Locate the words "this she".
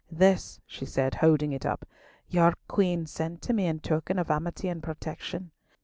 0.11-0.83